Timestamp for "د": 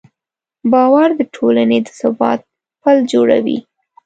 1.19-1.21, 1.85-1.87